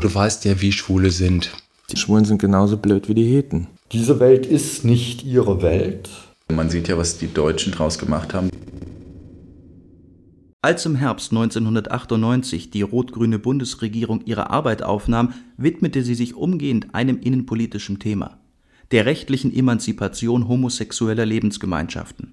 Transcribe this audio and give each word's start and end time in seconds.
Du 0.00 0.14
weißt 0.14 0.44
ja, 0.44 0.60
wie 0.60 0.72
Schwule 0.72 1.10
sind. 1.10 1.52
Die 1.90 1.96
Schwulen 1.96 2.24
sind 2.24 2.40
genauso 2.40 2.76
blöd 2.76 3.08
wie 3.08 3.14
die 3.14 3.24
Heten. 3.24 3.66
Diese 3.92 4.20
Welt 4.20 4.46
ist 4.46 4.84
nicht 4.84 5.24
ihre 5.24 5.62
Welt. 5.62 6.08
Man 6.52 6.70
sieht 6.70 6.88
ja, 6.88 6.96
was 6.96 7.18
die 7.18 7.32
Deutschen 7.32 7.72
draus 7.72 7.98
gemacht 7.98 8.34
haben. 8.34 8.50
Als 10.62 10.86
im 10.86 10.96
Herbst 10.96 11.32
1998 11.32 12.70
die 12.70 12.82
rot-grüne 12.82 13.38
Bundesregierung 13.38 14.22
ihre 14.24 14.50
Arbeit 14.50 14.82
aufnahm, 14.82 15.32
widmete 15.56 16.02
sie 16.02 16.14
sich 16.14 16.34
umgehend 16.34 16.94
einem 16.94 17.18
innenpolitischen 17.20 17.98
Thema 17.98 18.38
der 18.90 19.04
rechtlichen 19.04 19.54
Emanzipation 19.54 20.48
homosexueller 20.48 21.26
Lebensgemeinschaften. 21.26 22.32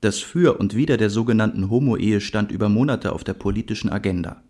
Das 0.00 0.18
Für 0.18 0.58
und 0.58 0.74
Wider 0.74 0.96
der 0.96 1.10
sogenannten 1.10 1.70
Homo-Ehe 1.70 2.20
stand 2.20 2.50
über 2.50 2.68
Monate 2.68 3.12
auf 3.12 3.24
der 3.24 3.34
politischen 3.34 3.90
Agenda. 3.90 4.42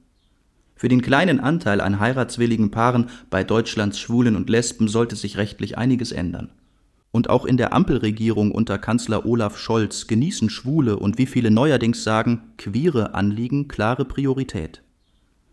Für 0.77 0.89
den 0.89 1.01
kleinen 1.01 1.41
Anteil 1.41 1.81
an 1.81 1.99
heiratswilligen 1.99 2.71
Paaren 2.71 3.09
bei 3.31 3.43
Deutschlands 3.43 3.99
Schwulen 3.99 4.37
und 4.37 4.51
Lesben 4.51 4.89
sollte 4.89 5.17
sich 5.17 5.39
rechtlich 5.39 5.79
einiges 5.79 6.13
ändern. 6.13 6.51
Und 7.13 7.31
auch 7.31 7.47
in 7.47 7.57
der 7.57 7.73
Ampelregierung 7.73 8.53
unter 8.53 8.77
Kanzler 8.77 9.25
Olaf 9.25 9.59
Scholz 9.59 10.07
genießen 10.07 10.51
Schwule 10.51 10.99
und 10.99 11.17
wie 11.17 11.25
viele 11.25 11.51
neuerdings 11.51 12.05
sagen, 12.05 12.43
queere 12.59 13.15
Anliegen 13.15 13.69
klare 13.69 14.05
Priorität. 14.05 14.83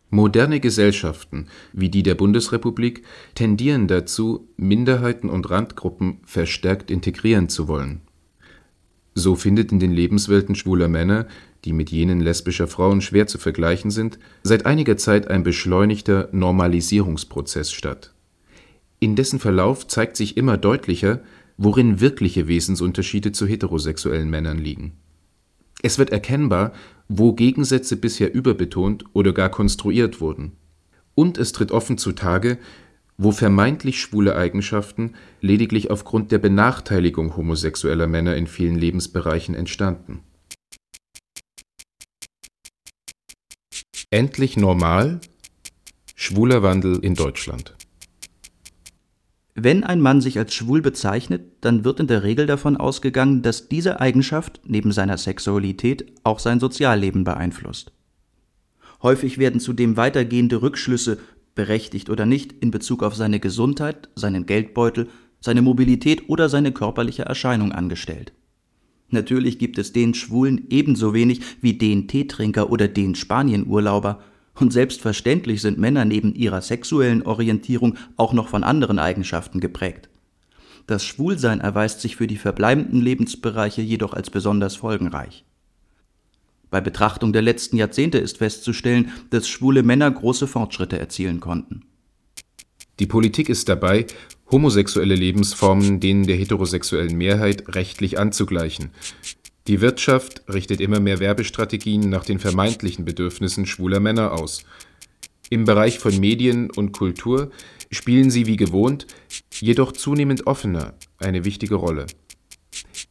Moderne 0.10 0.60
Gesellschaften 0.60 1.48
wie 1.72 1.90
die 1.90 2.04
der 2.04 2.16
Bundesrepublik 2.16 3.04
tendieren 3.34 3.88
dazu, 3.88 4.50
Minderheiten 4.58 5.30
und 5.30 5.50
Randgruppen 5.50 6.20
verstärkt 6.26 6.92
integrieren 6.92 7.48
zu 7.48 7.70
wollen. 7.70 8.02
So 9.16 9.36
findet 9.36 9.72
in 9.72 9.80
den 9.80 9.92
Lebenswelten 9.92 10.56
schwuler 10.56 10.88
Männer, 10.88 11.28
die 11.66 11.74
mit 11.74 11.92
jenen 11.92 12.20
lesbischer 12.20 12.68
Frauen 12.68 13.02
schwer 13.02 13.28
zu 13.28 13.38
vergleichen 13.38 13.92
sind, 13.92 14.20
seit 14.44 14.66
einiger 14.66 14.98
Zeit 14.98 15.28
ein 15.30 15.44
beschleunigter 15.44 16.30
Normalisierungsprozess 16.32 17.72
statt. 17.72 18.14
In 19.00 19.16
dessen 19.16 19.40
Verlauf 19.40 19.88
zeigt 19.88 20.18
sich 20.18 20.38
immer 20.38 20.58
deutlicher, 20.58 21.22
worin 21.58 22.00
wirkliche 22.00 22.48
Wesensunterschiede 22.48 23.32
zu 23.32 23.46
heterosexuellen 23.46 24.30
Männern 24.30 24.58
liegen. 24.58 24.94
Es 25.82 26.00
wird 26.00 26.12
erkennbar, 26.12 26.74
wo 27.08 27.34
Gegensätze 27.34 27.98
bisher 27.98 28.34
überbetont 28.34 29.04
oder 29.14 29.34
gar 29.34 29.50
konstruiert 29.50 30.22
wurden. 30.22 30.54
Und 31.16 31.38
es 31.38 31.52
tritt 31.52 31.72
offen 31.72 31.98
zutage, 31.98 32.58
wo 33.18 33.32
vermeintlich 33.32 34.00
schwule 34.00 34.36
Eigenschaften 34.36 35.14
lediglich 35.42 35.92
aufgrund 35.92 36.32
der 36.32 36.40
Benachteiligung 36.40 37.38
homosexueller 37.38 38.08
Männer 38.08 38.36
in 38.36 38.48
vielen 38.48 38.76
Lebensbereichen 38.76 39.56
entstanden. 39.56 40.22
Endlich 44.10 44.58
normal? 44.58 45.20
Schwuler 46.16 46.64
Wandel 46.64 47.00
in 47.00 47.16
Deutschland 47.16 47.76
wenn 49.56 49.84
ein 49.84 50.02
Mann 50.02 50.20
sich 50.20 50.40
als 50.40 50.54
schwul 50.54 50.82
bezeichnet, 50.82 51.44
dann 51.62 51.86
wird 51.86 52.00
in 52.00 52.08
der 52.08 52.24
Regel 52.24 52.48
davon 52.48 52.76
ausgegangen, 52.76 53.44
dass 53.44 53.70
diese 53.70 54.00
Eigenschaft 54.00 54.62
neben 54.66 54.92
seiner 54.92 55.18
Sexualität 55.18 56.12
auch 56.24 56.40
sein 56.40 56.60
Sozialleben 56.60 57.24
beeinflusst. 57.24 57.92
Häufig 59.04 59.38
werden 59.38 59.60
zudem 59.60 59.96
weitergehende 59.98 60.62
Rückschlüsse, 60.62 61.20
berechtigt 61.56 62.10
oder 62.10 62.26
nicht, 62.26 62.54
in 62.62 62.72
Bezug 62.72 63.04
auf 63.04 63.16
seine 63.16 63.40
Gesundheit, 63.40 64.10
seinen 64.16 64.46
Geldbeutel, 64.46 65.08
seine 65.40 65.62
Mobilität 65.62 66.30
oder 66.30 66.50
seine 66.50 66.72
körperliche 66.72 67.24
Erscheinung 67.24 67.72
angestellt. 67.72 68.34
Natürlich 69.10 69.60
gibt 69.60 69.78
es 69.78 69.94
den 69.94 70.14
Schwulen 70.14 70.68
ebenso 70.70 71.14
wenig 71.14 71.42
wie 71.62 71.74
den 71.74 72.08
Teetrinker 72.08 72.72
oder 72.72 72.88
den 72.88 73.16
Spanienurlauber, 73.16 74.22
und 74.56 74.72
selbstverständlich 74.72 75.62
sind 75.62 75.80
Männer 75.80 76.06
neben 76.06 76.36
ihrer 76.36 76.62
sexuellen 76.62 77.24
Orientierung 77.24 77.96
auch 78.18 78.34
noch 78.34 78.48
von 78.48 78.64
anderen 78.64 79.00
Eigenschaften 79.00 79.60
geprägt. 79.60 80.10
Das 80.86 81.04
Schwulsein 81.04 81.60
erweist 81.60 82.02
sich 82.02 82.18
für 82.18 82.28
die 82.28 82.38
verbleibenden 82.38 83.02
Lebensbereiche 83.02 83.82
jedoch 83.82 84.14
als 84.14 84.30
besonders 84.30 84.76
folgenreich. 84.76 85.44
Bei 86.74 86.82
Betrachtung 86.82 87.34
der 87.34 87.44
letzten 87.44 87.78
Jahrzehnte 87.78 88.18
ist 88.18 88.40
festzustellen, 88.40 89.12
dass 89.30 89.48
schwule 89.48 89.84
Männer 89.84 90.10
große 90.10 90.48
Fortschritte 90.48 90.98
erzielen 90.98 91.40
konnten. 91.40 91.84
Die 92.98 93.06
Politik 93.06 93.48
ist 93.48 93.70
dabei, 93.70 94.08
homosexuelle 94.50 95.14
Lebensformen 95.14 96.00
denen 96.00 96.26
der 96.26 96.36
heterosexuellen 96.36 97.16
Mehrheit 97.16 97.76
rechtlich 97.76 98.18
anzugleichen. 98.18 98.90
Die 99.68 99.82
Wirtschaft 99.82 100.42
richtet 100.52 100.82
immer 100.82 101.00
mehr 101.00 101.20
Werbestrategien 101.20 102.10
nach 102.10 102.26
den 102.26 102.40
vermeintlichen 102.40 103.06
Bedürfnissen 103.06 103.68
schwuler 103.68 104.00
Männer 104.00 104.32
aus. 104.32 104.66
Im 105.52 105.66
Bereich 105.66 106.00
von 106.00 106.20
Medien 106.20 106.72
und 106.72 106.92
Kultur 106.92 107.52
spielen 107.92 108.32
sie 108.32 108.48
wie 108.48 108.58
gewohnt, 108.58 109.06
jedoch 109.62 109.92
zunehmend 109.92 110.48
offener, 110.48 110.96
eine 111.20 111.46
wichtige 111.46 111.76
Rolle. 111.76 112.08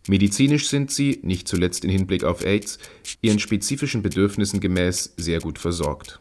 Medizinisch 0.08 0.68
sind 0.68 0.90
sie, 0.90 1.20
nicht 1.22 1.46
zuletzt 1.46 1.84
im 1.84 1.90
Hinblick 1.90 2.24
auf 2.24 2.44
AIDS, 2.44 2.78
ihren 3.20 3.38
spezifischen 3.38 4.02
Bedürfnissen 4.02 4.60
gemäß 4.60 5.14
sehr 5.16 5.40
gut 5.40 5.58
versorgt. 5.58 6.20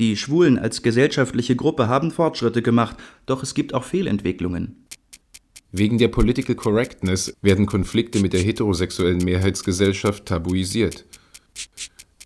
Die 0.00 0.16
Schwulen 0.16 0.58
als 0.58 0.82
gesellschaftliche 0.82 1.54
Gruppe 1.54 1.86
haben 1.86 2.10
Fortschritte 2.10 2.62
gemacht, 2.62 2.96
doch 3.26 3.44
es 3.44 3.54
gibt 3.54 3.74
auch 3.74 3.84
Fehlentwicklungen. 3.84 4.84
Wegen 5.70 5.98
der 5.98 6.08
Political 6.08 6.56
Correctness 6.56 7.34
werden 7.42 7.66
Konflikte 7.66 8.20
mit 8.20 8.32
der 8.32 8.40
heterosexuellen 8.40 9.18
Mehrheitsgesellschaft 9.18 10.26
tabuisiert. 10.26 11.04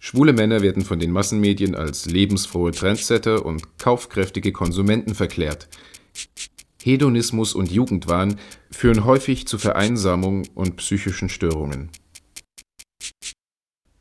Schwule 0.00 0.32
Männer 0.32 0.62
werden 0.62 0.84
von 0.84 0.98
den 0.98 1.10
Massenmedien 1.10 1.74
als 1.74 2.06
lebensfrohe 2.06 2.72
Trendsetter 2.72 3.44
und 3.44 3.78
kaufkräftige 3.78 4.52
Konsumenten 4.52 5.14
verklärt. 5.14 5.68
Hedonismus 6.88 7.54
und 7.54 7.70
Jugendwahn 7.70 8.36
führen 8.70 9.04
häufig 9.04 9.46
zu 9.46 9.58
Vereinsamung 9.58 10.46
und 10.54 10.76
psychischen 10.76 11.28
Störungen. 11.28 11.90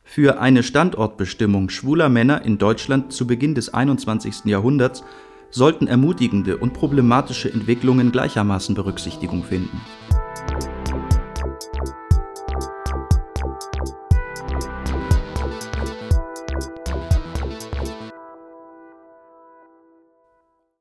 Für 0.05 0.39
eine 0.39 0.63
Standortbestimmung 0.63 1.69
schwuler 1.69 2.07
Männer 2.07 2.43
in 2.43 2.57
Deutschland 2.57 3.11
zu 3.11 3.27
Beginn 3.27 3.55
des 3.55 3.73
21. 3.73 4.45
Jahrhunderts 4.45 5.03
sollten 5.51 5.87
ermutigende 5.87 6.57
und 6.57 6.73
problematische 6.73 7.51
Entwicklungen 7.51 8.13
gleichermaßen 8.13 8.73
Berücksichtigung 8.73 9.43
finden 9.43 9.81